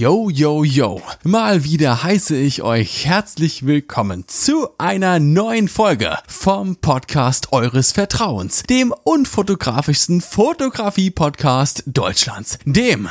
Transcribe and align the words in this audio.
Yo, 0.00 0.30
yo, 0.30 0.64
yo. 0.64 1.02
Mal 1.24 1.62
wieder 1.62 2.02
heiße 2.02 2.34
ich 2.34 2.62
euch 2.62 3.04
herzlich 3.04 3.66
willkommen 3.66 4.24
zu 4.28 4.70
einer 4.78 5.18
neuen 5.20 5.68
Folge 5.68 6.16
vom 6.26 6.76
Podcast 6.76 7.52
eures 7.52 7.92
Vertrauens, 7.92 8.62
dem 8.62 8.94
unfotografischsten 9.04 10.22
Fotografie-Podcast 10.22 11.82
Deutschlands, 11.84 12.58
dem 12.64 13.10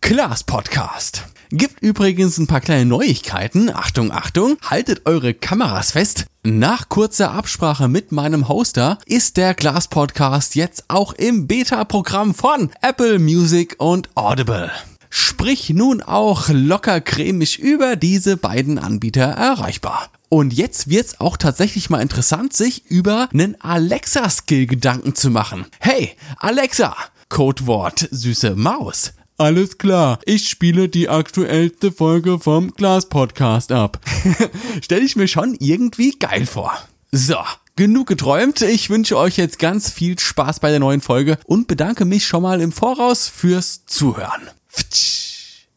Klaas 0.00 0.44
Podcast. 0.44 1.24
Gibt 1.50 1.82
übrigens 1.82 2.38
ein 2.38 2.46
paar 2.46 2.62
kleine 2.62 2.86
Neuigkeiten. 2.86 3.68
Achtung, 3.68 4.12
Achtung, 4.12 4.56
haltet 4.64 5.02
eure 5.04 5.34
Kameras 5.34 5.92
fest. 5.92 6.24
Nach 6.44 6.88
kurzer 6.88 7.32
Absprache 7.32 7.88
mit 7.88 8.10
meinem 8.10 8.48
Hoster 8.48 8.96
ist 9.04 9.36
der 9.36 9.52
Glas 9.52 9.88
Podcast 9.88 10.54
jetzt 10.54 10.84
auch 10.88 11.12
im 11.12 11.46
Beta-Programm 11.46 12.32
von 12.32 12.70
Apple 12.80 13.18
Music 13.18 13.74
und 13.76 14.08
Audible. 14.14 14.70
Sprich 15.10 15.70
nun 15.70 16.02
auch 16.02 16.48
locker 16.48 17.00
cremig 17.00 17.58
über 17.58 17.96
diese 17.96 18.36
beiden 18.36 18.78
Anbieter 18.78 19.24
erreichbar. 19.24 20.08
Und 20.28 20.52
jetzt 20.52 20.88
wird's 20.88 21.18
auch 21.18 21.36
tatsächlich 21.36 21.90
mal 21.90 22.00
interessant, 22.00 22.52
sich 22.52 22.86
über 22.86 23.28
einen 23.32 23.60
Alexa-Skill 23.60 24.66
Gedanken 24.66 25.16
zu 25.16 25.30
machen. 25.30 25.66
Hey, 25.80 26.12
Alexa! 26.38 26.96
Codewort 27.28 28.08
süße 28.10 28.54
Maus. 28.54 29.12
Alles 29.38 29.78
klar, 29.78 30.18
ich 30.26 30.48
spiele 30.48 30.88
die 30.88 31.08
aktuellste 31.08 31.90
Folge 31.90 32.38
vom 32.38 32.72
Glas 32.72 33.08
Podcast 33.08 33.72
ab. 33.72 33.98
Stell 34.82 35.02
ich 35.02 35.16
mir 35.16 35.28
schon 35.28 35.56
irgendwie 35.58 36.18
geil 36.18 36.44
vor. 36.44 36.72
So, 37.10 37.38
genug 37.74 38.06
geträumt. 38.06 38.60
Ich 38.62 38.90
wünsche 38.90 39.16
euch 39.16 39.36
jetzt 39.38 39.58
ganz 39.58 39.90
viel 39.90 40.18
Spaß 40.18 40.60
bei 40.60 40.70
der 40.70 40.80
neuen 40.80 41.00
Folge 41.00 41.38
und 41.46 41.66
bedanke 41.68 42.04
mich 42.04 42.26
schon 42.26 42.42
mal 42.42 42.60
im 42.60 42.70
Voraus 42.70 43.28
fürs 43.28 43.86
Zuhören. 43.86 44.50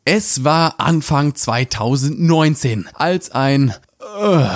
Es 0.05 0.43
war 0.43 0.79
Anfang 0.79 1.33
2019, 1.33 2.89
als 2.93 3.31
ein 3.31 3.73
äh, 4.19 4.47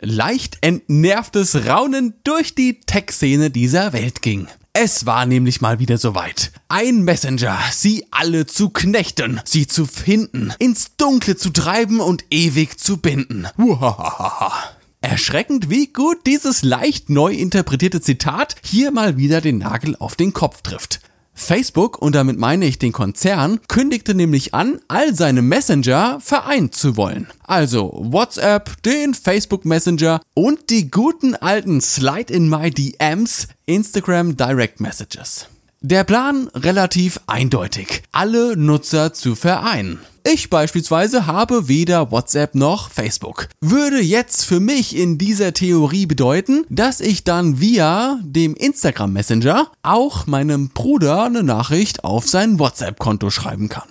leicht 0.00 0.58
entnervtes 0.60 1.66
Raunen 1.66 2.14
durch 2.24 2.54
die 2.54 2.80
Tech-Szene 2.80 3.50
dieser 3.50 3.92
Welt 3.92 4.20
ging. 4.20 4.48
Es 4.72 5.04
war 5.04 5.26
nämlich 5.26 5.60
mal 5.60 5.78
wieder 5.78 5.98
soweit. 5.98 6.52
Ein 6.68 7.02
Messenger, 7.02 7.58
sie 7.72 8.06
alle 8.10 8.46
zu 8.46 8.70
knechten, 8.70 9.40
sie 9.44 9.66
zu 9.66 9.86
finden, 9.86 10.52
ins 10.58 10.96
Dunkle 10.96 11.36
zu 11.36 11.50
treiben 11.50 12.00
und 12.00 12.24
ewig 12.30 12.78
zu 12.78 12.98
binden. 12.98 13.48
Uhahaha. 13.58 14.52
Erschreckend, 15.00 15.70
wie 15.70 15.86
gut 15.86 16.26
dieses 16.26 16.62
leicht 16.62 17.08
neu 17.08 17.32
interpretierte 17.32 18.00
Zitat 18.00 18.56
hier 18.62 18.90
mal 18.90 19.16
wieder 19.16 19.40
den 19.40 19.58
Nagel 19.58 19.96
auf 19.98 20.14
den 20.14 20.32
Kopf 20.34 20.62
trifft. 20.62 21.00
Facebook, 21.40 22.00
und 22.00 22.14
damit 22.14 22.38
meine 22.38 22.66
ich 22.66 22.78
den 22.78 22.92
Konzern, 22.92 23.60
kündigte 23.68 24.14
nämlich 24.14 24.54
an, 24.54 24.80
all 24.88 25.14
seine 25.14 25.42
Messenger 25.42 26.18
vereint 26.20 26.74
zu 26.74 26.96
wollen. 26.96 27.26
Also 27.44 27.92
WhatsApp, 27.94 28.82
den 28.82 29.14
Facebook 29.14 29.64
Messenger 29.64 30.20
und 30.34 30.70
die 30.70 30.90
guten 30.90 31.34
alten 31.34 31.80
Slide 31.80 32.32
in 32.32 32.48
My 32.48 32.70
DMs, 32.70 33.48
Instagram 33.66 34.36
Direct 34.36 34.80
Messages. 34.80 35.46
Der 35.80 36.04
Plan 36.04 36.48
relativ 36.54 37.20
eindeutig. 37.26 38.02
Alle 38.12 38.54
Nutzer 38.56 39.14
zu 39.14 39.34
vereinen. 39.34 39.98
Ich 40.32 40.48
beispielsweise 40.48 41.26
habe 41.26 41.66
weder 41.66 42.12
WhatsApp 42.12 42.54
noch 42.54 42.90
Facebook. 42.90 43.48
Würde 43.60 44.00
jetzt 44.00 44.44
für 44.44 44.60
mich 44.60 44.96
in 44.96 45.18
dieser 45.18 45.52
Theorie 45.52 46.06
bedeuten, 46.06 46.64
dass 46.68 47.00
ich 47.00 47.24
dann 47.24 47.58
via 47.58 48.20
dem 48.22 48.54
Instagram 48.54 49.12
Messenger 49.12 49.72
auch 49.82 50.28
meinem 50.28 50.68
Bruder 50.68 51.24
eine 51.24 51.42
Nachricht 51.42 52.04
auf 52.04 52.28
sein 52.28 52.60
WhatsApp-Konto 52.60 53.30
schreiben 53.30 53.68
kann. 53.68 53.88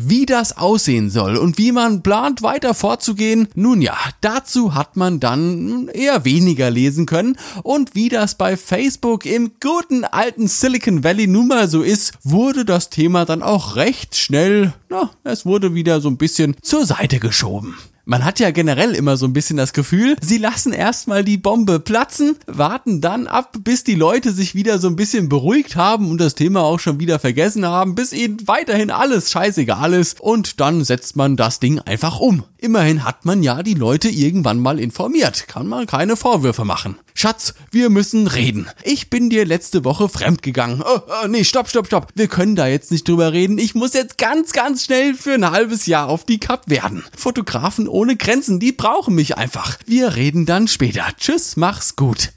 Wie 0.00 0.26
das 0.26 0.56
aussehen 0.56 1.10
soll 1.10 1.36
und 1.36 1.58
wie 1.58 1.72
man 1.72 2.04
plant 2.04 2.42
weiter 2.42 2.72
vorzugehen, 2.72 3.48
nun 3.56 3.82
ja, 3.82 3.96
dazu 4.20 4.76
hat 4.76 4.96
man 4.96 5.18
dann 5.18 5.88
eher 5.88 6.24
weniger 6.24 6.70
lesen 6.70 7.04
können 7.04 7.36
und 7.64 7.96
wie 7.96 8.08
das 8.08 8.36
bei 8.36 8.56
Facebook 8.56 9.26
im 9.26 9.50
guten 9.60 10.04
alten 10.04 10.46
Silicon 10.46 11.02
Valley 11.02 11.26
nun 11.26 11.48
mal 11.48 11.66
so 11.66 11.82
ist, 11.82 12.12
wurde 12.22 12.64
das 12.64 12.90
Thema 12.90 13.24
dann 13.24 13.42
auch 13.42 13.74
recht 13.74 14.14
schnell, 14.14 14.72
na, 14.88 15.10
es 15.24 15.44
wurde 15.44 15.74
wieder 15.74 16.00
so 16.00 16.08
ein 16.08 16.16
bisschen 16.16 16.54
zur 16.62 16.86
Seite 16.86 17.18
geschoben. 17.18 17.74
Man 18.10 18.24
hat 18.24 18.40
ja 18.40 18.50
generell 18.52 18.94
immer 18.94 19.18
so 19.18 19.26
ein 19.26 19.34
bisschen 19.34 19.58
das 19.58 19.74
Gefühl, 19.74 20.16
sie 20.22 20.38
lassen 20.38 20.72
erstmal 20.72 21.24
die 21.24 21.36
Bombe 21.36 21.78
platzen, 21.78 22.36
warten 22.46 23.02
dann 23.02 23.26
ab, 23.26 23.58
bis 23.64 23.84
die 23.84 23.96
Leute 23.96 24.32
sich 24.32 24.54
wieder 24.54 24.78
so 24.78 24.88
ein 24.88 24.96
bisschen 24.96 25.28
beruhigt 25.28 25.76
haben 25.76 26.10
und 26.10 26.18
das 26.18 26.34
Thema 26.34 26.62
auch 26.62 26.80
schon 26.80 27.00
wieder 27.00 27.18
vergessen 27.18 27.66
haben, 27.66 27.94
bis 27.94 28.14
ihnen 28.14 28.48
weiterhin 28.48 28.90
alles 28.90 29.30
scheißegal 29.30 29.92
ist 29.92 30.22
und 30.22 30.58
dann 30.58 30.84
setzt 30.84 31.16
man 31.16 31.36
das 31.36 31.60
Ding 31.60 31.80
einfach 31.80 32.18
um. 32.18 32.44
Immerhin 32.56 33.04
hat 33.04 33.26
man 33.26 33.42
ja 33.42 33.62
die 33.62 33.74
Leute 33.74 34.08
irgendwann 34.08 34.58
mal 34.58 34.80
informiert, 34.80 35.46
kann 35.46 35.66
man 35.66 35.86
keine 35.86 36.16
Vorwürfe 36.16 36.64
machen. 36.64 36.96
Schatz, 37.18 37.54
wir 37.72 37.90
müssen 37.90 38.28
reden. 38.28 38.68
Ich 38.84 39.10
bin 39.10 39.28
dir 39.28 39.44
letzte 39.44 39.84
Woche 39.84 40.08
fremdgegangen. 40.08 40.82
Oh, 40.82 41.00
oh, 41.04 41.26
nee, 41.26 41.42
stopp, 41.42 41.68
stopp, 41.68 41.88
stopp. 41.88 42.12
Wir 42.14 42.28
können 42.28 42.54
da 42.54 42.68
jetzt 42.68 42.92
nicht 42.92 43.08
drüber 43.08 43.32
reden. 43.32 43.58
Ich 43.58 43.74
muss 43.74 43.92
jetzt 43.92 44.18
ganz, 44.18 44.52
ganz 44.52 44.84
schnell 44.84 45.14
für 45.14 45.34
ein 45.34 45.50
halbes 45.50 45.86
Jahr 45.86 46.08
auf 46.08 46.24
die 46.24 46.38
Cup 46.38 46.70
werden. 46.70 47.04
Fotografen 47.16 47.88
ohne 47.88 48.14
Grenzen, 48.14 48.60
die 48.60 48.70
brauchen 48.70 49.16
mich 49.16 49.36
einfach. 49.36 49.78
Wir 49.84 50.14
reden 50.14 50.46
dann 50.46 50.68
später. 50.68 51.06
Tschüss, 51.18 51.56
mach's 51.56 51.96
gut. 51.96 52.30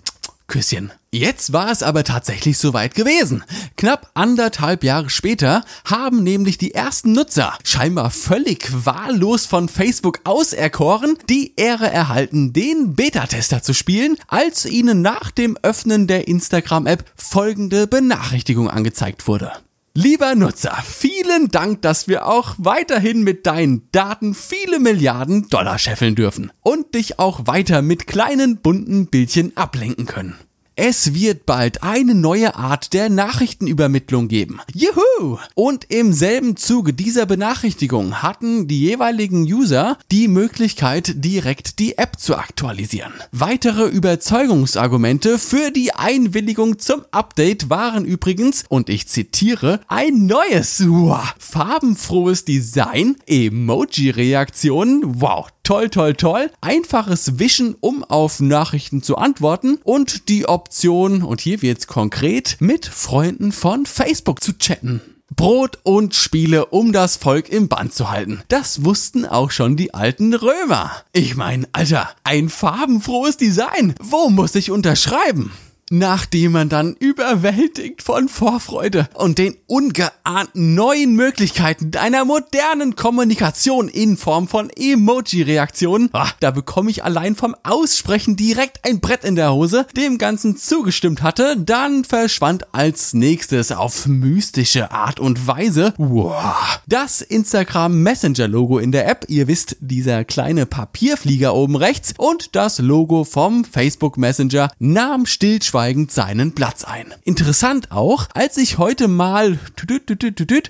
Küsschen. 0.51 0.91
Jetzt 1.13 1.53
war 1.53 1.71
es 1.71 1.81
aber 1.81 2.03
tatsächlich 2.03 2.57
soweit 2.57 2.93
gewesen. 2.93 3.43
Knapp 3.77 4.11
anderthalb 4.15 4.83
Jahre 4.83 5.09
später 5.09 5.63
haben 5.85 6.23
nämlich 6.23 6.57
die 6.57 6.73
ersten 6.73 7.13
Nutzer, 7.13 7.57
scheinbar 7.63 8.11
völlig 8.11 8.67
wahllos 8.85 9.45
von 9.45 9.69
Facebook 9.69 10.19
auserkoren, 10.25 11.17
die 11.29 11.53
Ehre 11.55 11.89
erhalten, 11.89 12.51
den 12.51 12.95
Beta-Tester 12.95 13.63
zu 13.63 13.73
spielen, 13.73 14.17
als 14.27 14.65
ihnen 14.65 15.01
nach 15.01 15.31
dem 15.31 15.57
Öffnen 15.61 16.05
der 16.05 16.27
Instagram-App 16.27 17.05
folgende 17.15 17.87
Benachrichtigung 17.87 18.69
angezeigt 18.69 19.27
wurde. 19.27 19.53
Lieber 19.93 20.35
Nutzer, 20.35 20.77
vielen 20.85 21.49
Dank, 21.49 21.81
dass 21.81 22.07
wir 22.07 22.25
auch 22.25 22.55
weiterhin 22.57 23.23
mit 23.23 23.45
deinen 23.45 23.89
Daten 23.91 24.33
viele 24.33 24.79
Milliarden 24.79 25.49
Dollar 25.49 25.77
scheffeln 25.77 26.15
dürfen 26.15 26.49
und 26.61 26.95
dich 26.95 27.19
auch 27.19 27.45
weiter 27.45 27.81
mit 27.81 28.07
kleinen 28.07 28.61
bunten 28.61 29.07
Bildchen 29.07 29.57
ablenken 29.57 30.05
können. 30.05 30.37
Es 30.83 31.13
wird 31.13 31.45
bald 31.45 31.83
eine 31.83 32.15
neue 32.15 32.55
Art 32.55 32.93
der 32.93 33.11
Nachrichtenübermittlung 33.11 34.27
geben. 34.27 34.61
Juhu! 34.73 35.37
Und 35.53 35.85
im 35.93 36.11
selben 36.11 36.57
Zuge 36.57 36.91
dieser 36.91 37.27
Benachrichtigung 37.27 38.23
hatten 38.23 38.67
die 38.67 38.79
jeweiligen 38.79 39.43
User 39.43 39.99
die 40.11 40.27
Möglichkeit, 40.27 41.23
direkt 41.23 41.77
die 41.77 41.99
App 41.99 42.17
zu 42.17 42.35
aktualisieren. 42.35 43.13
Weitere 43.31 43.89
Überzeugungsargumente 43.89 45.37
für 45.37 45.69
die 45.69 45.93
Einwilligung 45.93 46.79
zum 46.79 47.03
Update 47.11 47.69
waren 47.69 48.03
übrigens, 48.03 48.63
und 48.67 48.89
ich 48.89 49.07
zitiere, 49.07 49.81
ein 49.87 50.25
neues, 50.25 50.83
wow, 50.87 51.35
farbenfrohes 51.37 52.43
Design, 52.43 53.17
Emoji-Reaktionen, 53.27 55.21
wow, 55.21 55.47
toll, 55.63 55.89
toll, 55.89 56.13
toll, 56.13 56.51
einfaches 56.61 57.39
Wischen, 57.39 57.75
um 57.79 58.03
auf 58.03 58.39
Nachrichten 58.39 59.01
zu 59.03 59.17
antworten 59.17 59.79
und 59.83 60.29
die 60.29 60.47
Option, 60.47 61.23
und 61.23 61.41
hier 61.41 61.61
wird's 61.61 61.87
konkret, 61.87 62.57
mit 62.59 62.85
Freunden 62.85 63.51
von 63.51 63.85
Facebook 63.85 64.43
zu 64.43 64.57
chatten. 64.57 65.01
Brot 65.35 65.79
und 65.83 66.13
Spiele, 66.13 66.65
um 66.67 66.91
das 66.91 67.15
Volk 67.15 67.49
im 67.49 67.69
Band 67.69 67.93
zu 67.93 68.11
halten. 68.11 68.43
Das 68.49 68.83
wussten 68.83 69.25
auch 69.25 69.49
schon 69.49 69.77
die 69.77 69.93
alten 69.93 70.33
Römer. 70.33 70.91
Ich 71.13 71.35
mein, 71.35 71.67
Alter, 71.71 72.09
ein 72.23 72.49
farbenfrohes 72.49 73.37
Design. 73.37 73.95
Wo 74.01 74.29
muss 74.29 74.55
ich 74.55 74.71
unterschreiben? 74.71 75.51
Nachdem 75.91 76.53
man 76.53 76.69
dann 76.69 76.95
überwältigt 76.97 78.01
von 78.01 78.29
Vorfreude 78.29 79.09
und 79.13 79.37
den 79.37 79.57
ungeahnten 79.67 80.73
neuen 80.73 81.15
Möglichkeiten 81.15 81.91
einer 81.97 82.23
modernen 82.23 82.95
Kommunikation 82.95 83.89
in 83.89 84.15
Form 84.15 84.47
von 84.47 84.69
Emoji-Reaktionen, 84.69 86.09
ah, 86.13 86.29
da 86.39 86.51
bekomme 86.51 86.89
ich 86.89 87.03
allein 87.03 87.35
vom 87.35 87.55
Aussprechen 87.63 88.37
direkt 88.37 88.79
ein 88.87 89.01
Brett 89.01 89.25
in 89.25 89.35
der 89.35 89.53
Hose, 89.53 89.85
dem 89.97 90.17
Ganzen 90.17 90.55
zugestimmt 90.55 91.21
hatte, 91.21 91.57
dann 91.57 92.05
verschwand 92.05 92.73
als 92.73 93.13
nächstes 93.13 93.73
auf 93.73 94.05
mystische 94.05 94.91
Art 94.91 95.19
und 95.19 95.45
Weise. 95.45 95.93
Wow, 95.97 96.79
das 96.87 97.21
Instagram 97.21 98.01
Messenger 98.01 98.47
Logo 98.47 98.79
in 98.79 98.93
der 98.93 99.09
App, 99.09 99.25
ihr 99.27 99.49
wisst, 99.49 99.75
dieser 99.81 100.23
kleine 100.23 100.65
Papierflieger 100.65 101.53
oben 101.53 101.75
rechts 101.75 102.13
und 102.17 102.55
das 102.55 102.79
Logo 102.79 103.25
vom 103.25 103.65
Facebook 103.65 104.17
Messenger 104.17 104.71
nahm 104.79 105.25
stillschweigend 105.25 105.80
stillschweigend 105.81 106.11
seinen 106.11 106.53
Platz 106.53 106.83
ein. 106.83 107.13
Interessant 107.23 107.91
auch, 107.91 108.27
als 108.33 108.57
ich 108.57 108.77
heute 108.77 109.07
mal 109.07 109.57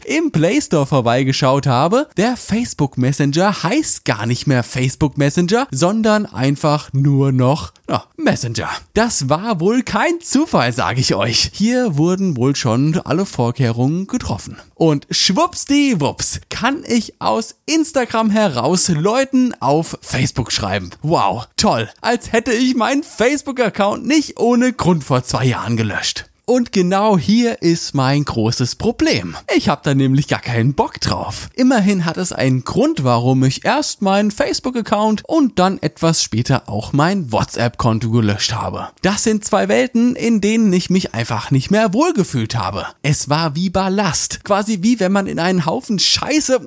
im 0.05 0.31
Play 0.31 0.61
Store 0.61 0.85
vorbeigeschaut 0.85 1.67
habe, 1.67 2.07
der 2.17 2.37
Facebook 2.37 2.97
Messenger 2.97 3.63
heißt 3.63 4.05
gar 4.05 4.25
nicht 4.25 4.47
mehr 4.47 4.63
Facebook 4.63 5.17
Messenger, 5.17 5.67
sondern 5.71 6.25
einfach 6.25 6.93
nur 6.93 7.31
noch 7.31 7.73
ja, 7.89 8.05
Messenger. 8.15 8.69
Das 8.93 9.27
war 9.27 9.59
wohl 9.59 9.83
kein 9.83 10.21
Zufall, 10.21 10.71
sage 10.71 11.01
ich 11.01 11.13
euch. 11.13 11.51
Hier 11.53 11.97
wurden 11.97 12.37
wohl 12.37 12.55
schon 12.55 12.99
alle 13.03 13.25
Vorkehrungen 13.25 14.07
getroffen. 14.07 14.57
Und 14.75 15.07
schwuppsdi 15.11 15.91
schwuppdiwupps 15.91 16.41
kann 16.49 16.83
ich 16.87 17.21
aus 17.21 17.55
Instagram 17.65 18.29
heraus 18.29 18.87
Leuten 18.89 19.53
auf 19.59 19.97
Facebook 20.01 20.51
schreiben. 20.51 20.91
Wow, 21.01 21.47
toll. 21.57 21.89
Als 22.01 22.31
hätte 22.31 22.53
ich 22.53 22.75
meinen 22.75 23.03
Facebook-Account 23.03 24.05
nicht 24.05 24.39
ohne 24.39 24.73
Grund 24.73 25.00
vor 25.01 25.23
zwei 25.23 25.45
Jahren 25.45 25.77
gelöscht. 25.77 26.25
Und 26.45 26.73
genau 26.73 27.17
hier 27.17 27.61
ist 27.61 27.93
mein 27.93 28.25
großes 28.25 28.75
Problem. 28.75 29.37
Ich 29.55 29.69
habe 29.69 29.81
da 29.85 29.93
nämlich 29.93 30.27
gar 30.27 30.41
keinen 30.41 30.73
Bock 30.73 30.99
drauf. 30.99 31.47
Immerhin 31.55 32.03
hat 32.03 32.17
es 32.17 32.33
einen 32.33 32.65
Grund, 32.65 33.05
warum 33.05 33.43
ich 33.45 33.63
erst 33.63 34.01
meinen 34.01 34.31
Facebook-Account 34.31 35.23
und 35.25 35.59
dann 35.59 35.81
etwas 35.81 36.21
später 36.21 36.67
auch 36.67 36.91
mein 36.91 37.31
WhatsApp-Konto 37.31 38.11
gelöscht 38.11 38.53
habe. 38.53 38.89
Das 39.01 39.23
sind 39.23 39.45
zwei 39.45 39.69
Welten, 39.69 40.17
in 40.17 40.41
denen 40.41 40.73
ich 40.73 40.89
mich 40.89 41.13
einfach 41.13 41.51
nicht 41.51 41.71
mehr 41.71 41.93
wohlgefühlt 41.93 42.57
habe. 42.57 42.85
Es 43.01 43.29
war 43.29 43.55
wie 43.55 43.69
Ballast. 43.69 44.43
Quasi 44.43 44.79
wie 44.81 44.99
wenn 44.99 45.13
man 45.13 45.27
in 45.27 45.39
einen 45.39 45.65
Haufen 45.65 45.99
Scheiße 45.99 46.65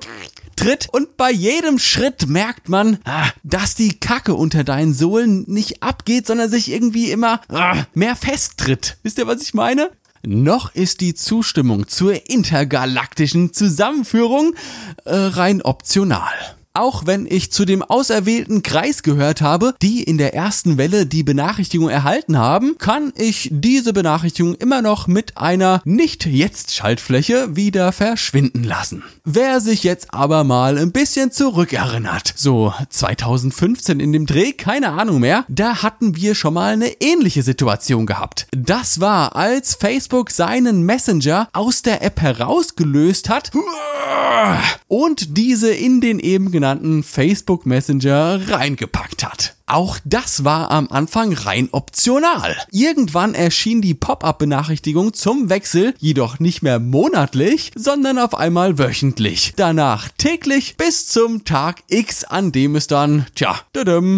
tritt 0.55 0.87
und 0.91 1.17
bei 1.17 1.31
jedem 1.31 1.79
Schritt 1.79 2.27
merkt 2.27 2.69
man, 2.69 2.99
ah, 3.05 3.29
dass 3.43 3.75
die 3.75 3.99
Kacke 3.99 4.33
unter 4.33 4.63
deinen 4.63 4.93
Sohlen 4.93 5.45
nicht 5.47 5.83
abgeht, 5.83 6.27
sondern 6.27 6.49
sich 6.49 6.71
irgendwie 6.71 7.11
immer 7.11 7.41
ah, 7.49 7.85
mehr 7.93 8.15
festtritt. 8.15 8.97
Wisst 9.03 9.17
ihr, 9.17 9.27
was 9.27 9.41
ich 9.41 9.53
meine? 9.53 9.91
Noch 10.23 10.73
ist 10.73 11.01
die 11.01 11.13
Zustimmung 11.13 11.87
zur 11.87 12.29
intergalaktischen 12.29 13.53
Zusammenführung 13.53 14.55
äh, 15.05 15.13
rein 15.15 15.61
optional 15.61 16.33
auch 16.75 17.05
wenn 17.05 17.25
ich 17.25 17.51
zu 17.51 17.65
dem 17.65 17.81
auserwählten 17.81 18.63
Kreis 18.63 19.03
gehört 19.03 19.41
habe, 19.41 19.73
die 19.81 20.03
in 20.03 20.17
der 20.17 20.33
ersten 20.33 20.77
Welle 20.77 21.05
die 21.05 21.23
Benachrichtigung 21.23 21.89
erhalten 21.89 22.37
haben, 22.37 22.77
kann 22.77 23.13
ich 23.15 23.49
diese 23.51 23.93
Benachrichtigung 23.93 24.55
immer 24.55 24.81
noch 24.81 25.07
mit 25.07 25.37
einer 25.37 25.81
Nicht-Jetzt-Schaltfläche 25.85 27.55
wieder 27.55 27.91
verschwinden 27.91 28.63
lassen. 28.63 29.03
Wer 29.23 29.61
sich 29.61 29.83
jetzt 29.83 30.13
aber 30.13 30.43
mal 30.43 30.77
ein 30.77 30.91
bisschen 30.91 31.31
zurückerinnert, 31.31 32.33
so 32.35 32.73
2015 32.89 33.99
in 33.99 34.13
dem 34.13 34.25
Dreh, 34.25 34.51
keine 34.51 34.91
Ahnung 34.91 35.19
mehr, 35.19 35.45
da 35.47 35.81
hatten 35.81 36.15
wir 36.15 36.35
schon 36.35 36.53
mal 36.53 36.73
eine 36.73 37.01
ähnliche 37.01 37.43
Situation 37.43 38.05
gehabt. 38.05 38.47
Das 38.51 38.99
war, 38.99 39.35
als 39.35 39.75
Facebook 39.75 40.31
seinen 40.31 40.83
Messenger 40.83 41.47
aus 41.53 41.81
der 41.81 42.03
App 42.03 42.21
herausgelöst 42.21 43.29
hat 43.29 43.51
und 44.87 45.37
diese 45.37 45.71
in 45.71 46.01
den 46.01 46.19
eben 46.19 46.51
genannten 46.51 47.03
Facebook 47.03 47.65
Messenger 47.65 48.39
reingepackt 48.49 49.23
hat. 49.23 49.54
Auch 49.67 49.97
das 50.05 50.43
war 50.43 50.69
am 50.69 50.87
Anfang 50.89 51.33
rein 51.33 51.69
optional. 51.71 52.55
Irgendwann 52.71 53.33
erschien 53.33 53.81
die 53.81 53.95
Pop-up-Benachrichtigung 53.95 55.13
zum 55.13 55.49
Wechsel 55.49 55.95
jedoch 55.99 56.39
nicht 56.39 56.61
mehr 56.61 56.79
monatlich, 56.79 57.71
sondern 57.75 58.19
auf 58.19 58.35
einmal 58.35 58.77
wöchentlich. 58.77 59.53
Danach 59.55 60.09
täglich 60.19 60.77
bis 60.77 61.07
zum 61.07 61.45
Tag 61.45 61.81
X, 61.87 62.25
an 62.25 62.51
dem 62.51 62.75
es 62.75 62.85
dann, 62.85 63.25
tja, 63.33 63.59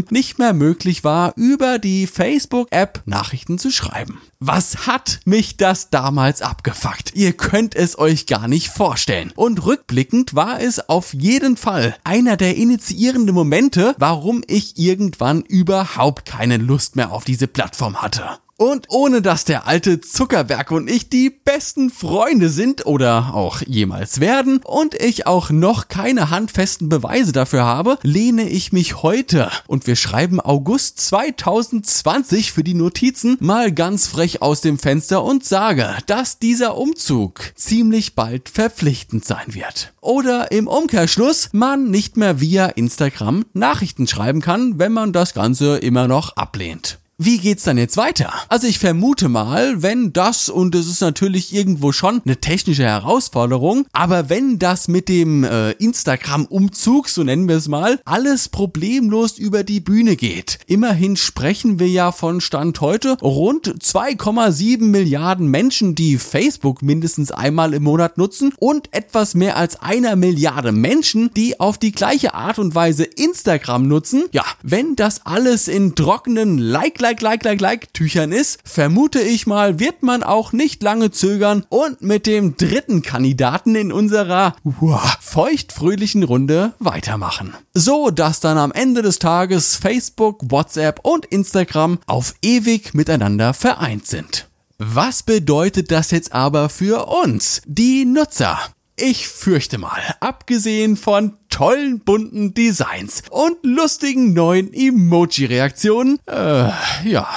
nicht 0.10 0.38
mehr 0.38 0.54
möglich 0.54 1.06
war, 1.06 1.32
über 1.38 1.80
die 1.80 2.08
Facebook-App 2.08 3.04
Nachrichten 3.06 3.58
zu 3.58 3.72
schreiben. 3.72 4.20
Was 4.40 4.86
hat 4.86 5.22
mich 5.26 5.58
das 5.58 5.90
damals 5.90 6.44
abgefuckt? 6.44 7.16
Ihr 7.16 7.34
könnt 7.34 7.74
es 7.76 7.98
euch 7.98 8.28
gar 8.28 8.48
nicht 8.48 8.68
vorstellen. 8.70 9.34
Und 9.36 9.66
rückblickend 9.66 10.36
war 10.36 10.62
es 10.62 10.90
auf 10.90 11.14
jeden 11.16 11.58
Fall 11.58 11.96
einer 12.04 12.38
der 12.38 12.56
initiierenden 12.56 13.34
Momente, 13.34 13.96
warum 13.98 14.44
ich 14.46 14.78
irgendwann 14.78 15.37
überhaupt 15.42 16.26
keine 16.26 16.58
Lust 16.58 16.96
mehr 16.96 17.12
auf 17.12 17.26
diese 17.26 17.48
Plattform 17.48 18.02
hatte. 18.02 18.40
Und 18.60 18.88
ohne 18.90 19.22
dass 19.22 19.46
der 19.46 19.68
alte 19.68 20.02
Zuckerberg 20.02 20.72
und 20.72 20.90
ich 20.90 21.10
die 21.10 21.30
besten 21.30 21.92
Freunde 21.92 22.50
sind 22.50 22.88
oder 22.88 23.36
auch 23.36 23.62
jemals 23.62 24.20
werden 24.20 24.62
und 24.64 24.96
ich 24.96 25.28
auch 25.28 25.52
noch 25.52 25.90
keine 25.90 26.32
handfesten 26.32 26.90
Beweise 26.90 27.34
dafür 27.34 27.66
habe, 27.66 28.00
lehne 28.02 28.50
ich 28.50 28.74
mich 28.74 29.04
heute 29.04 29.52
und 29.68 29.86
wir 29.86 29.96
schreiben 29.96 30.42
August 30.42 31.00
2020 31.02 32.52
für 32.52 32.64
die 32.64 32.74
Notizen 32.74 33.38
mal 33.40 33.72
ganz 33.72 34.08
frech 34.08 34.42
aus 34.42 34.62
dem 34.62 34.80
Fenster 34.80 35.24
und 35.24 35.46
sage, 35.46 35.96
dass 36.08 36.40
dieser 36.40 36.78
Umzug 36.78 37.54
ziemlich 37.54 38.16
bald 38.16 38.50
verpflichtend 38.50 39.24
sein 39.24 39.54
wird. 39.54 39.94
Oder 40.02 40.52
im 40.52 40.66
Umkehrschluss 40.66 41.50
man 41.52 41.92
nicht 41.92 42.18
mehr 42.18 42.42
via 42.42 42.66
Instagram 42.66 43.46
Nachrichten 43.54 44.08
schreiben 44.08 44.42
kann, 44.42 44.80
wenn 44.80 44.94
man 44.94 45.14
das 45.14 45.36
Ganze 45.36 45.78
immer 45.78 46.08
noch 46.08 46.36
ablehnt. 46.38 46.98
Wie 47.20 47.40
geht's 47.40 47.64
dann 47.64 47.80
jetzt 47.80 47.98
weiter? 47.98 48.32
Also 48.48 48.68
ich 48.68 48.78
vermute 48.78 49.28
mal, 49.28 49.82
wenn 49.82 50.14
das, 50.14 50.50
und 50.50 50.76
es 50.76 50.86
ist 50.86 51.02
natürlich 51.02 51.52
irgendwo 51.52 51.92
schon 51.92 52.22
eine 52.24 52.38
technische 52.38 52.84
Herausforderung, 52.84 53.88
aber 53.92 54.30
wenn 54.30 54.60
das 54.60 54.88
mit 54.88 55.10
dem 55.10 55.44
äh, 55.44 55.72
Instagram-Umzug, 55.72 57.10
so 57.10 57.24
nennen 57.24 57.48
wir 57.48 57.56
es 57.56 57.68
mal, 57.68 58.00
alles 58.06 58.50
problemlos 58.50 59.40
über 59.40 59.64
die 59.64 59.80
Bühne 59.80 60.16
geht. 60.16 60.60
Immerhin 60.68 61.16
sprechen 61.16 61.80
wir 61.80 61.88
ja 61.88 62.12
von 62.12 62.40
Stand 62.40 62.82
heute 62.82 63.18
rund 63.20 63.68
2,7 63.68 64.84
Milliarden 64.84 65.48
Menschen, 65.48 65.96
die 65.96 66.20
Facebook 66.20 66.84
mindestens 66.84 67.32
einmal 67.32 67.74
im 67.74 67.82
Monat 67.82 68.20
nutzen 68.20 68.54
und 68.60 68.94
etwas 68.94 69.34
mehr 69.34 69.58
als 69.58 69.82
einer 69.82 70.16
Milliarde 70.16 70.72
Menschen, 70.72 71.32
die 71.36 71.60
auf 71.60 71.80
die 71.80 71.94
gleiche 71.94 72.36
Art 72.36 72.60
und 72.60 72.76
Weise 72.76 73.06
Instagram 73.06 73.88
nutzen. 73.88 74.26
Ja, 74.34 74.46
wenn 74.62 74.96
das 74.96 75.26
alles 75.26 75.68
in 75.68 75.96
trockenen 75.96 76.60
Like 76.60 77.07
like, 77.08 77.22
like, 77.22 77.46
like, 77.46 77.62
like 77.62 77.94
Tüchern 77.94 78.34
ist, 78.34 78.60
vermute 78.66 79.22
ich 79.22 79.48
mal, 79.48 79.80
wird 79.80 80.04
man 80.04 80.24
auch 80.24 80.52
nicht 80.52 80.84
lange 80.84 81.10
zögern 81.10 81.66
und 81.70 82.02
mit 82.02 82.26
dem 82.26 82.58
dritten 82.58 83.02
Kandidaten 83.02 83.76
in 83.76 83.94
unserer 83.94 84.58
wow, 84.66 85.18
feuchtfröhlichen 85.22 86.24
Runde 86.24 86.74
weitermachen. 86.80 87.54
So, 87.74 88.10
dass 88.10 88.42
dann 88.42 88.58
am 88.58 88.74
Ende 88.74 89.04
des 89.04 89.20
Tages 89.20 89.78
Facebook, 89.78 90.52
WhatsApp 90.52 91.00
und 91.04 91.26
Instagram 91.26 92.00
auf 92.08 92.36
ewig 92.42 92.94
miteinander 92.94 93.54
vereint 93.54 94.06
sind. 94.06 94.50
Was 94.78 95.24
bedeutet 95.24 95.92
das 95.92 96.12
jetzt 96.12 96.34
aber 96.34 96.68
für 96.68 97.08
uns, 97.08 97.62
die 97.66 98.04
Nutzer? 98.04 98.60
Ich 99.00 99.28
fürchte 99.28 99.78
mal, 99.78 100.02
abgesehen 100.22 100.98
von 100.98 101.38
tollen 101.50 102.00
bunten 102.00 102.56
Designs 102.56 103.22
und 103.30 103.56
lustigen 103.62 104.34
neuen 104.34 104.74
Emoji-Reaktionen, 104.74 106.18
äh, 106.26 106.72
ja, 107.08 107.30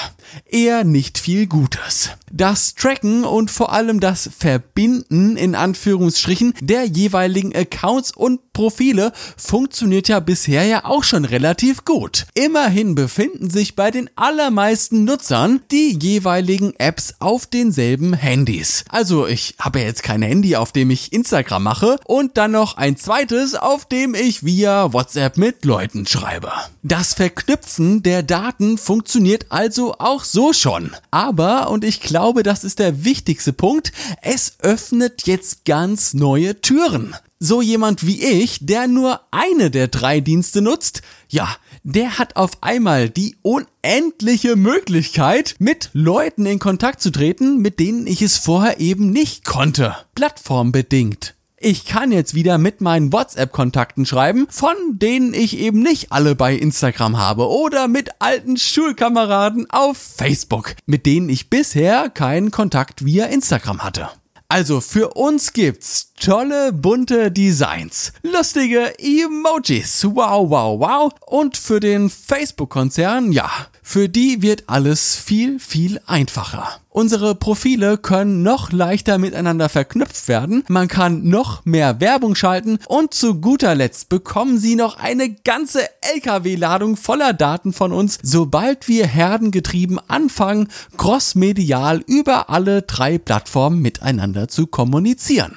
eher 0.44 0.84
nicht 0.84 1.18
viel 1.18 1.46
Gutes. 1.46 2.10
Das 2.32 2.74
Tracken 2.74 3.24
und 3.24 3.50
vor 3.50 3.72
allem 3.72 3.98
das 3.98 4.30
Verbinden 4.38 5.36
in 5.36 5.54
Anführungsstrichen 5.54 6.54
der 6.60 6.84
jeweiligen 6.84 7.54
Accounts 7.54 8.14
und 8.14 8.52
Profile 8.52 9.12
funktioniert 9.36 10.08
ja 10.08 10.20
bisher 10.20 10.64
ja 10.64 10.84
auch 10.84 11.02
schon 11.02 11.24
relativ 11.24 11.84
gut. 11.84 12.26
Immerhin 12.34 12.94
befinden 12.94 13.50
sich 13.50 13.74
bei 13.74 13.90
den 13.90 14.10
allermeisten 14.16 15.04
Nutzern 15.04 15.60
die 15.70 15.98
jeweiligen 16.00 16.74
Apps 16.78 17.14
auf 17.18 17.46
denselben 17.46 18.12
Handys. 18.12 18.84
Also 18.88 19.26
ich 19.26 19.54
habe 19.58 19.80
ja 19.80 19.86
jetzt 19.86 20.02
kein 20.02 20.22
Handy, 20.22 20.56
auf 20.56 20.72
dem 20.72 20.90
ich 20.90 21.12
Instagram 21.12 21.62
mache 21.62 21.98
und 22.04 22.36
dann 22.36 22.52
noch 22.52 22.76
ein 22.76 22.96
zweites, 22.96 23.54
auf 23.54 23.86
dem 23.86 24.14
ich 24.14 24.44
via 24.44 24.92
WhatsApp 24.92 25.36
mit 25.36 25.64
Leuten 25.64 26.06
schreibe. 26.06 26.52
Das 26.82 27.14
Verknüpfen 27.14 28.02
der 28.02 28.22
Daten 28.22 28.78
funktioniert 28.78 29.46
also 29.48 29.94
auch 29.98 30.24
so 30.32 30.52
schon. 30.52 30.90
Aber, 31.10 31.70
und 31.70 31.84
ich 31.84 32.00
glaube, 32.00 32.42
das 32.42 32.64
ist 32.64 32.78
der 32.78 33.04
wichtigste 33.04 33.52
Punkt, 33.52 33.92
es 34.22 34.54
öffnet 34.60 35.26
jetzt 35.26 35.64
ganz 35.64 36.14
neue 36.14 36.60
Türen. 36.60 37.14
So 37.38 37.62
jemand 37.62 38.06
wie 38.06 38.22
ich, 38.22 38.58
der 38.60 38.86
nur 38.86 39.20
eine 39.30 39.70
der 39.70 39.88
drei 39.88 40.20
Dienste 40.20 40.60
nutzt, 40.60 41.00
ja, 41.28 41.48
der 41.82 42.18
hat 42.18 42.36
auf 42.36 42.62
einmal 42.62 43.08
die 43.08 43.36
unendliche 43.42 44.56
Möglichkeit, 44.56 45.56
mit 45.58 45.88
Leuten 45.94 46.44
in 46.44 46.58
Kontakt 46.58 47.00
zu 47.00 47.10
treten, 47.10 47.58
mit 47.58 47.80
denen 47.80 48.06
ich 48.06 48.20
es 48.20 48.36
vorher 48.36 48.78
eben 48.78 49.10
nicht 49.10 49.46
konnte. 49.46 49.96
Plattformbedingt. 50.14 51.34
Ich 51.62 51.84
kann 51.84 52.10
jetzt 52.10 52.32
wieder 52.32 52.56
mit 52.56 52.80
meinen 52.80 53.12
WhatsApp-Kontakten 53.12 54.06
schreiben, 54.06 54.46
von 54.48 54.74
denen 54.92 55.34
ich 55.34 55.58
eben 55.58 55.80
nicht 55.82 56.10
alle 56.10 56.34
bei 56.34 56.54
Instagram 56.54 57.18
habe 57.18 57.50
oder 57.50 57.86
mit 57.86 58.08
alten 58.18 58.56
Schulkameraden 58.56 59.68
auf 59.68 59.98
Facebook, 59.98 60.74
mit 60.86 61.04
denen 61.04 61.28
ich 61.28 61.50
bisher 61.50 62.08
keinen 62.08 62.50
Kontakt 62.50 63.04
via 63.04 63.26
Instagram 63.26 63.80
hatte. 63.80 64.08
Also 64.48 64.80
für 64.80 65.10
uns 65.10 65.52
gibt's 65.52 66.14
tolle 66.18 66.72
bunte 66.72 67.30
Designs, 67.30 68.14
lustige 68.22 68.98
Emojis, 68.98 70.06
wow, 70.06 70.48
wow, 70.48 70.80
wow. 70.80 71.12
Und 71.26 71.58
für 71.58 71.78
den 71.78 72.08
Facebook-Konzern, 72.08 73.32
ja, 73.32 73.50
für 73.90 74.08
die 74.08 74.40
wird 74.40 74.68
alles 74.68 75.16
viel, 75.16 75.58
viel 75.58 76.00
einfacher. 76.06 76.78
Unsere 76.90 77.34
Profile 77.34 77.98
können 77.98 78.44
noch 78.44 78.70
leichter 78.70 79.18
miteinander 79.18 79.68
verknüpft 79.68 80.28
werden, 80.28 80.62
man 80.68 80.86
kann 80.86 81.26
noch 81.26 81.64
mehr 81.64 82.00
Werbung 82.00 82.36
schalten 82.36 82.78
und 82.86 83.14
zu 83.14 83.40
guter 83.40 83.74
Letzt 83.74 84.08
bekommen 84.08 84.58
Sie 84.58 84.76
noch 84.76 84.96
eine 84.96 85.34
ganze 85.34 85.80
LKW-Ladung 86.14 86.96
voller 86.96 87.32
Daten 87.32 87.72
von 87.72 87.92
uns, 87.92 88.20
sobald 88.22 88.86
wir 88.86 89.08
herdengetrieben 89.08 89.98
anfangen, 90.06 90.68
crossmedial 90.96 92.04
über 92.06 92.48
alle 92.48 92.82
drei 92.82 93.18
Plattformen 93.18 93.80
miteinander 93.80 94.46
zu 94.46 94.68
kommunizieren. 94.68 95.56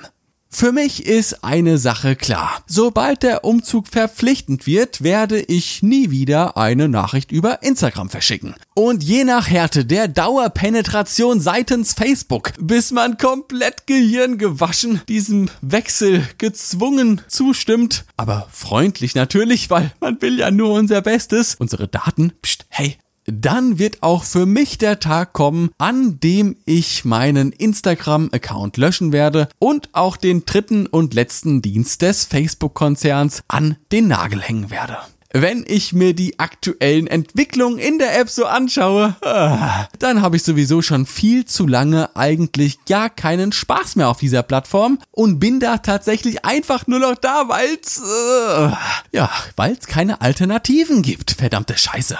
Für 0.56 0.72
mich 0.72 1.08
ist 1.08 1.44
eine 1.44 1.80
Sache 1.80 2.16
klar. 2.16 2.64
Sobald 2.68 3.24
der 3.24 3.44
Umzug 3.44 3.88
verpflichtend 3.88 4.68
wird, 4.68 5.02
werde 5.02 5.40
ich 5.42 5.82
nie 5.82 6.12
wieder 6.12 6.58
eine 6.58 6.88
Nachricht 6.88 7.32
über 7.32 7.64
Instagram 7.64 8.12
verschicken. 8.12 8.54
Und 8.76 9.04
je 9.04 9.24
nach 9.24 9.50
Härte 9.50 9.84
der 9.84 10.08
Dauerpenetration 10.08 11.40
seitens 11.40 11.94
Facebook, 11.94 12.52
bis 12.60 12.92
man 12.92 13.18
komplett 13.18 13.88
gehirngewaschen 13.88 15.02
diesem 15.10 15.50
Wechsel 15.62 16.24
gezwungen 16.38 17.22
zustimmt, 17.28 18.06
aber 18.16 18.48
freundlich 18.52 19.16
natürlich, 19.16 19.72
weil 19.72 19.92
man 20.02 20.22
will 20.22 20.38
ja 20.38 20.52
nur 20.52 20.74
unser 20.74 21.02
Bestes, 21.02 21.56
unsere 21.56 21.88
Daten, 21.88 22.32
pst, 22.44 22.68
hey, 22.70 22.98
dann 23.26 23.80
wird 23.80 24.04
auch 24.04 24.24
für 24.24 24.46
mich 24.46 24.78
der 24.78 25.00
Tag 25.00 25.34
kommen, 25.34 25.70
an 25.78 26.20
dem 26.20 26.56
ich 26.66 27.06
meinen 27.06 27.52
Instagram-Account 27.52 28.78
löschen 28.78 29.12
werde 29.12 29.48
und 29.60 29.90
auch 29.94 30.18
den 30.18 30.46
dritten 30.46 30.88
und 30.88 31.14
letzten 31.14 31.62
Dienst 31.62 32.02
des 32.02 32.26
Facebook-Konzerns 32.26 33.44
an 33.48 33.78
den 33.92 34.08
Nagel 34.08 34.42
hängen 34.42 34.70
werde. 34.70 34.98
Wenn 35.36 35.66
ich 35.68 35.94
mir 35.94 36.14
die 36.14 36.38
aktuellen 36.38 37.08
Entwicklungen 37.08 37.80
in 37.80 37.98
der 37.98 38.20
App 38.20 38.30
so 38.30 38.46
anschaue, 38.46 39.16
ah, 39.22 39.88
dann 39.98 40.22
habe 40.22 40.36
ich 40.36 40.44
sowieso 40.44 40.84
schon 40.84 41.08
viel 41.08 41.46
zu 41.46 41.66
lange 41.66 42.16
eigentlich 42.16 42.86
gar 42.86 43.10
keinen 43.10 43.52
Spaß 43.52 43.96
mehr 43.96 44.10
auf 44.10 44.20
dieser 44.20 44.44
Plattform 44.44 45.00
und 45.10 45.40
bin 45.40 45.60
da 45.60 45.80
tatsächlich 45.80 46.46
einfach 46.46 46.86
nur 46.86 47.00
noch 47.00 47.16
da, 47.16 47.50
weil's 47.50 48.00
äh, 48.00 48.76
ja, 49.12 49.32
weil's 49.56 49.88
keine 49.88 50.22
Alternativen 50.22 51.02
gibt. 51.02 51.32
Verdammte 51.32 51.80
Scheiße 51.80 52.20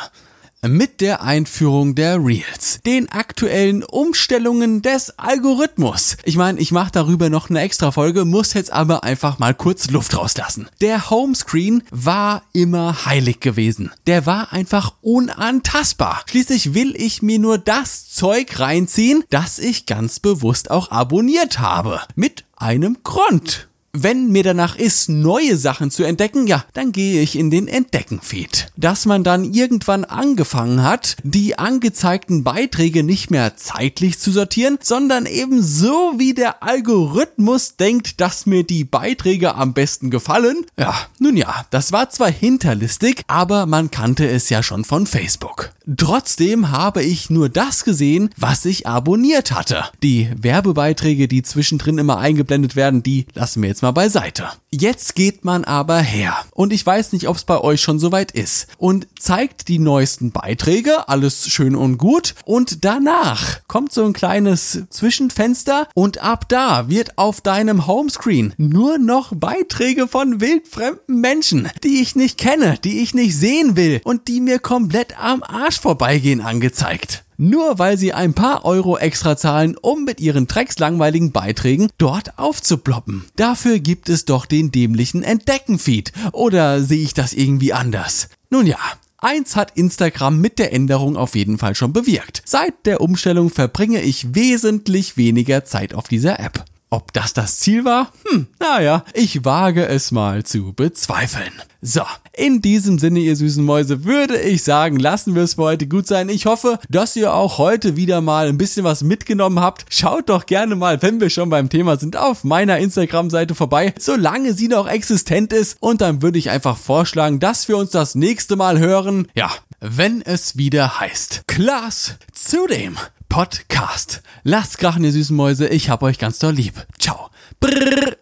mit 0.68 1.02
der 1.02 1.22
Einführung 1.22 1.96
der 1.96 2.24
Reels, 2.24 2.80
den 2.86 3.10
aktuellen 3.10 3.84
Umstellungen 3.84 4.82
des 4.82 5.18
Algorithmus. 5.20 6.18
Ich 6.24 6.38
meine, 6.38 6.60
ich 6.60 6.72
mache 6.72 6.92
darüber 6.92 7.30
noch 7.30 7.50
eine 7.50 7.62
extra 7.62 7.92
Folge, 7.92 8.26
muss 8.26 8.54
jetzt 8.54 8.72
aber 8.72 9.04
einfach 9.04 9.40
mal 9.40 9.54
kurz 9.54 9.90
Luft 9.90 10.18
rauslassen. 10.18 10.68
Der 10.82 11.10
Homescreen 11.10 11.84
war 11.92 12.44
immer 12.54 13.06
heilig 13.06 13.40
gewesen. 13.40 13.92
Der 14.08 14.26
war 14.26 14.54
einfach 14.54 14.94
unantastbar. 15.02 16.24
Schließlich 16.30 16.74
will 16.74 16.94
ich 16.96 17.22
mir 17.22 17.40
nur 17.40 17.58
das 17.58 18.10
Zeug 18.10 18.60
reinziehen, 18.60 19.24
das 19.30 19.60
ich 19.60 19.86
ganz 19.86 20.20
bewusst 20.20 20.72
auch 20.72 20.92
abonniert 20.92 21.60
habe. 21.60 22.02
Mit 22.16 22.46
einem 22.56 22.98
Grund. 23.04 23.68
Wenn 23.96 24.32
mir 24.32 24.42
danach 24.42 24.76
ist, 24.76 25.08
neue 25.08 25.56
Sachen 25.56 25.92
zu 25.92 26.04
entdecken, 26.04 26.48
ja, 26.48 26.66
dann 26.74 26.92
gehe 26.92 27.22
ich 27.22 27.38
in 27.38 27.52
den 27.52 27.68
Entdecken-Feed. 27.68 28.72
Dass 28.76 29.06
man 29.06 29.24
dann 29.24 29.44
irgendwann 29.44 30.04
angefangen 30.04 30.82
hat, 30.82 31.16
die 31.22 31.60
angezeigten 31.60 32.44
Beiträge 32.44 33.04
nicht 33.04 33.30
mehr 33.30 33.56
zeitlich 33.56 34.18
zu 34.18 34.32
sortieren, 34.32 34.80
sondern 34.82 35.28
eben 35.28 35.62
so 35.62 36.14
wie 36.18 36.34
der 36.34 36.64
Algorithmus 36.64 37.76
denkt, 37.76 38.20
dass 38.20 38.48
mir 38.48 38.64
die 38.64 38.84
Beiträge 38.84 39.54
am 39.54 39.74
besten 39.74 40.10
gefallen. 40.10 40.66
Ja, 40.76 40.96
nun 41.20 41.38
ja, 41.38 41.64
das 41.70 41.92
war 41.92 42.10
zwar 42.10 42.32
hinterlistig, 42.32 43.22
aber 43.28 43.68
man 43.68 43.92
kannte 43.92 44.28
es 44.28 44.50
ja 44.50 44.64
schon 44.64 44.86
von 44.86 45.06
Facebook. 45.06 45.72
Trotzdem 45.98 46.72
habe 46.72 47.04
ich 47.04 47.30
nur 47.30 47.48
das 47.48 47.84
gesehen, 47.84 48.32
was 48.38 48.66
ich 48.66 48.88
abonniert 48.88 49.52
hatte. 49.52 49.84
Die 50.02 50.32
Werbebeiträge, 50.36 51.28
die 51.28 51.44
zwischendrin 51.44 52.00
immer 52.00 52.18
eingeblendet 52.18 52.76
werden, 52.76 53.04
die 53.04 53.28
lassen 53.36 53.62
wir 53.62 53.70
jetzt 53.70 53.83
mal 53.84 53.92
beiseite. 53.92 54.50
Jetzt 54.72 55.14
geht 55.14 55.46
man 55.46 55.64
aber 55.64 56.00
her. 56.00 56.36
Und 56.52 56.74
ich 56.74 56.84
weiß 56.84 57.14
nicht, 57.14 57.28
ob 57.28 57.36
es 57.36 57.44
bei 57.44 57.60
euch 57.60 57.82
schon 57.82 58.00
soweit 58.00 58.32
ist. 58.32 58.68
Und 58.78 59.08
zeigt 59.20 59.68
die 59.68 59.78
neuesten 59.78 60.32
Beiträge, 60.32 61.08
alles 61.08 61.48
schön 61.50 61.76
und 61.76 62.00
gut. 62.00 62.34
Und 62.46 62.84
danach 62.84 63.60
kommt 63.68 63.94
so 63.94 64.04
ein 64.04 64.14
kleines 64.14 64.84
Zwischenfenster 64.90 65.88
und 65.94 66.24
ab 66.24 66.50
da 66.50 66.90
wird 66.90 67.20
auf 67.20 67.42
deinem 67.42 67.86
Homescreen 67.86 68.54
nur 68.58 68.98
noch 68.98 69.34
Beiträge 69.36 70.08
von 70.08 70.42
wildfremden 70.42 71.22
Menschen, 71.22 71.70
die 71.84 72.02
ich 72.02 72.16
nicht 72.16 72.40
kenne, 72.40 72.80
die 72.84 73.04
ich 73.04 73.14
nicht 73.14 73.38
sehen 73.38 73.76
will 73.76 74.02
und 74.04 74.28
die 74.28 74.42
mir 74.42 74.60
komplett 74.60 75.20
am 75.20 75.44
Arsch 75.44 75.80
vorbeigehen 75.80 76.42
angezeigt. 76.42 77.23
Nur 77.38 77.80
weil 77.80 77.98
sie 77.98 78.14
ein 78.14 78.34
paar 78.34 78.66
Euro 78.66 78.98
extra 78.98 79.38
zahlen, 79.38 79.76
um 79.82 80.04
mit 80.04 80.20
ihren 80.20 80.48
dreckslangweiligen 80.48 81.32
Beiträgen 81.32 81.90
dort 81.98 82.38
aufzuploppen. 82.38 83.26
Dafür 83.36 83.80
gibt 83.80 84.10
es 84.10 84.26
doch 84.26 84.46
den 84.46 84.72
dämlichen 84.72 85.24
Entdecken-Feed. 85.24 86.12
Oder 86.32 86.82
sehe 86.82 87.04
ich 87.04 87.14
das 87.14 87.34
irgendwie 87.34 87.74
anders? 87.74 88.30
Nun 88.50 88.68
ja, 88.68 88.78
Eins 89.24 89.56
hat 89.56 89.78
Instagram 89.78 90.42
mit 90.42 90.60
der 90.60 90.74
Änderung 90.74 91.16
auf 91.16 91.36
jeden 91.36 91.58
Fall 91.58 91.76
schon 91.76 91.94
bewirkt. 91.94 92.42
Seit 92.44 92.86
der 92.86 93.00
Umstellung 93.00 93.50
verbringe 93.50 94.02
ich 94.02 94.36
wesentlich 94.36 95.16
weniger 95.16 95.64
Zeit 95.64 95.94
auf 95.94 96.10
dieser 96.10 96.42
App. 96.42 96.66
Ob 96.94 97.12
das 97.12 97.34
das 97.34 97.58
Ziel 97.58 97.86
war? 97.86 98.14
Hm, 98.30 98.46
naja, 98.60 99.04
ich 99.16 99.44
wage 99.44 99.88
es 99.88 100.12
mal 100.12 100.44
zu 100.44 100.74
bezweifeln. 100.74 101.52
So, 101.82 102.04
in 102.34 102.62
diesem 102.62 103.00
Sinne, 103.00 103.22
ihr 103.22 103.36
süßen 103.36 103.66
Mäuse, 103.66 104.04
würde 104.04 104.40
ich 104.40 104.62
sagen, 104.62 105.00
lassen 105.00 105.34
wir 105.34 105.42
es 105.42 105.56
für 105.56 105.64
heute 105.64 105.88
gut 105.88 106.06
sein. 106.06 106.30
Ich 106.30 106.46
hoffe, 106.46 106.78
dass 106.90 107.16
ihr 107.16 107.34
auch 107.34 107.58
heute 107.58 107.96
wieder 107.96 108.22
mal 108.22 108.48
ein 108.48 108.60
bisschen 108.60 108.84
was 108.84 109.02
mitgenommen 109.02 109.60
habt. 109.60 109.86
Schaut 109.90 110.30
doch 110.30 110.46
gerne 110.46 110.76
mal, 110.76 111.02
wenn 111.02 111.20
wir 111.20 111.32
schon 111.32 111.50
beim 111.50 111.68
Thema 111.68 111.98
sind, 111.98 112.16
auf 112.16 112.44
meiner 112.44 112.78
Instagram-Seite 112.78 113.56
vorbei, 113.56 113.96
solange 113.98 114.54
sie 114.54 114.68
noch 114.68 114.88
existent 114.88 115.52
ist. 115.52 115.78
Und 115.80 116.00
dann 116.00 116.22
würde 116.22 116.38
ich 116.38 116.52
einfach 116.52 116.78
vorschlagen, 116.78 117.40
dass 117.40 117.68
wir 117.68 117.78
uns 117.78 117.90
das 117.90 118.14
nächste 118.14 118.56
Mal 118.56 118.78
hören. 118.78 119.30
Ja, 119.34 119.50
wenn 119.80 120.22
es 120.22 120.58
wieder 120.58 121.00
heißt. 121.00 121.46
Klaas 121.48 122.18
zudem. 122.34 123.00
Podcast. 123.34 124.22
Lasst 124.44 124.78
krachen, 124.78 125.04
ihr 125.04 125.12
süßen 125.12 125.36
Mäuse. 125.36 125.68
Ich 125.68 125.90
hab 125.90 126.04
euch 126.04 126.20
ganz 126.20 126.38
doll 126.38 126.54
lieb. 126.54 126.86
Ciao. 127.00 127.32
Brrr. 127.60 128.13